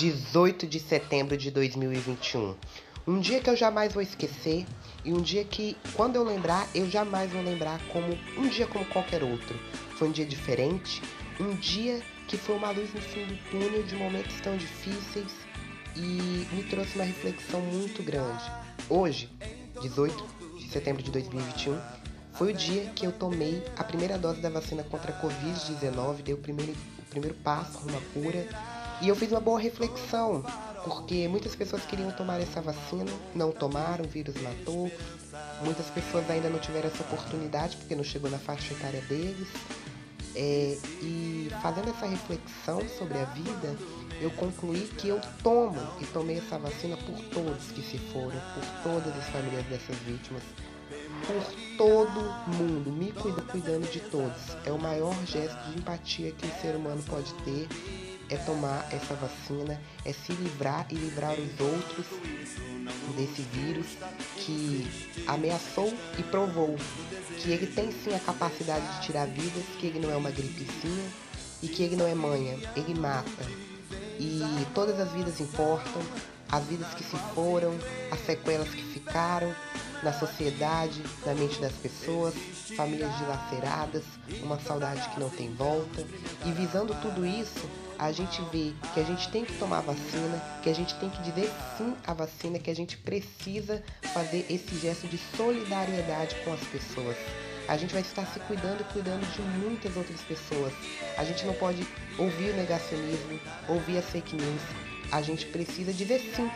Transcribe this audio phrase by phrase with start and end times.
[0.00, 2.56] 18 de setembro de 2021.
[3.06, 4.64] Um dia que eu jamais vou esquecer
[5.04, 8.82] e um dia que, quando eu lembrar, eu jamais vou lembrar como um dia como
[8.86, 9.54] qualquer outro.
[9.98, 11.02] Foi um dia diferente,
[11.38, 15.32] um dia que foi uma luz no fim do túnel de momentos tão difíceis
[15.94, 18.50] e me trouxe uma reflexão muito grande.
[18.88, 19.28] Hoje,
[19.82, 20.26] 18
[20.56, 21.78] de setembro de 2021,
[22.32, 26.32] foi o dia que eu tomei a primeira dose da vacina contra a Covid-19, dei
[26.32, 28.48] o primeiro, o primeiro passo rumo cura
[29.00, 30.44] e eu fiz uma boa reflexão,
[30.84, 34.90] porque muitas pessoas queriam tomar essa vacina, não tomaram, o vírus matou.
[35.64, 39.48] Muitas pessoas ainda não tiveram essa oportunidade porque não chegou na faixa etária deles.
[40.34, 43.76] É, e fazendo essa reflexão sobre a vida,
[44.20, 48.82] eu concluí que eu tomo e tomei essa vacina por todos que se foram, por
[48.82, 50.42] todas as famílias dessas vítimas,
[51.26, 54.56] por todo mundo, me cuido cuidando de todos.
[54.64, 57.66] É o maior gesto de empatia que o ser humano pode ter
[58.30, 62.06] é tomar essa vacina, é se livrar e livrar os outros
[63.16, 63.86] desse vírus
[64.36, 64.88] que
[65.26, 66.76] ameaçou e provou
[67.38, 71.10] que ele tem sim a capacidade de tirar vidas, que ele não é uma gripezinha
[71.62, 73.44] e que ele não é manha, ele mata.
[74.18, 76.02] E todas as vidas importam,
[76.50, 77.72] as vidas que se foram,
[78.10, 79.54] as sequelas que ficaram
[80.02, 82.34] na sociedade, na mente das pessoas,
[82.76, 84.04] famílias dilaceradas,
[84.42, 86.06] uma saudade que não tem volta.
[86.44, 90.70] E visando tudo isso, a gente vê que a gente tem que tomar vacina, que
[90.70, 93.82] a gente tem que dizer sim à vacina, que a gente precisa
[94.14, 97.16] fazer esse gesto de solidariedade com as pessoas.
[97.68, 100.72] A gente vai estar se cuidando e cuidando de muitas outras pessoas.
[101.16, 101.86] A gente não pode
[102.18, 104.62] ouvir o negacionismo, ouvir as fake news.
[105.12, 106.50] A gente precisa dizer sim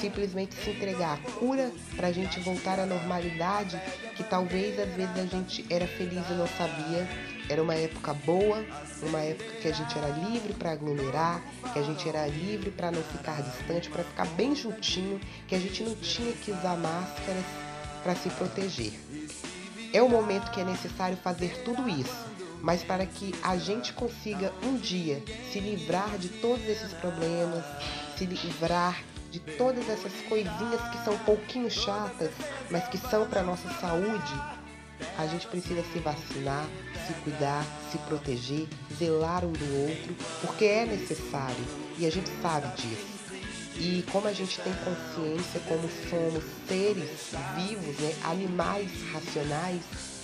[0.00, 3.80] simplesmente se entregar à cura para a gente voltar à normalidade
[4.16, 7.08] que talvez às vezes a gente era feliz e não sabia.
[7.48, 8.62] Era uma época boa,
[9.02, 11.40] uma época que a gente era livre para aglomerar,
[11.72, 15.58] que a gente era livre para não ficar distante, para ficar bem juntinho, que a
[15.58, 17.44] gente não tinha que usar máscaras
[18.02, 18.92] para se proteger.
[19.92, 22.26] É o momento que é necessário fazer tudo isso,
[22.60, 27.64] mas para que a gente consiga um dia se livrar de todos esses problemas,
[28.16, 32.30] se livrar de todas essas coisinhas que são um pouquinho chatas,
[32.70, 34.34] mas que são para nossa saúde,
[35.16, 36.66] a gente precisa se vacinar,
[37.06, 38.66] se cuidar, se proteger,
[38.98, 41.64] zelar um do outro, porque é necessário
[41.98, 43.18] e a gente sabe disso.
[43.76, 49.82] E como a gente tem consciência, como somos seres vivos, né, animais racionais,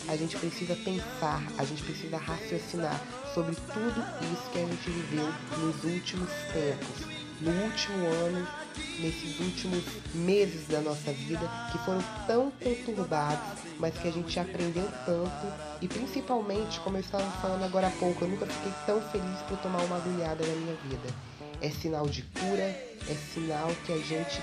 [0.08, 3.00] a gente precisa pensar, a gente precisa raciocinar
[3.32, 8.46] sobre tudo isso que a gente viveu nos últimos tempos no último ano,
[9.00, 9.82] nesses últimos
[10.14, 15.88] meses da nossa vida, que foram tão conturbados, mas que a gente aprendeu tanto e
[15.88, 19.82] principalmente, como eu estava falando agora há pouco, eu nunca fiquei tão feliz por tomar
[19.82, 21.08] uma agulhada na minha vida.
[21.60, 24.40] É sinal de cura, é sinal que a gente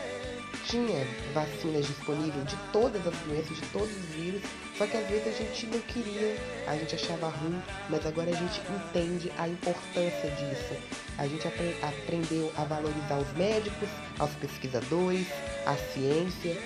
[0.66, 4.41] tinha vacinas disponíveis de todas as doenças, de todos os vírus,
[4.78, 6.35] só que às vezes a gente não queria,
[6.67, 10.75] a gente achava ruim, mas agora a gente entende a importância disso.
[11.17, 15.28] A gente apre aprendeu a valorizar os médicos, aos pesquisadores,
[15.66, 16.57] a ciência,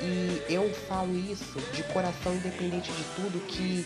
[0.00, 3.84] e eu falo isso de coração independente de tudo, que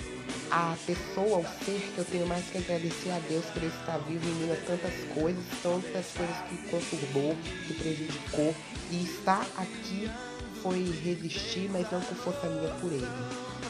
[0.51, 3.99] a pessoa, o ser que eu tenho mais que agradecer a Deus por ele estar
[3.99, 7.35] vivo em meio a tantas coisas, tantas coisas que conturbou,
[7.67, 8.55] que prejudicou,
[8.91, 10.11] e estar aqui
[10.63, 13.07] foi resistir, mas não por força minha por ele.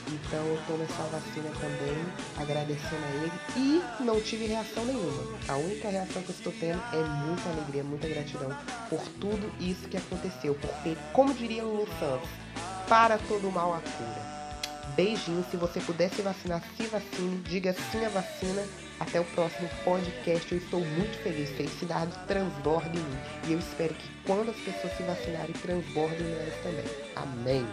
[0.09, 2.05] Então eu tomo essa vacina também,
[2.37, 5.39] agradecendo a ele e não tive reação nenhuma.
[5.49, 8.55] A única reação que eu estou tendo é muita alegria, muita gratidão
[8.91, 10.55] por tudo isso que aconteceu.
[10.55, 12.29] Porque, como diria Lulu Santos,
[12.89, 14.42] para todo mal a cura.
[14.95, 18.63] Beijinho, se você puder se vacinar, se vacine, diga sim à vacina.
[19.01, 20.53] Até o próximo podcast.
[20.53, 21.51] Eu estou muito feliz.
[21.51, 23.19] Felicidade transborda em mim.
[23.49, 26.85] E eu espero que quando as pessoas se vacinarem, transbordem em elas também.
[27.17, 27.67] Amém.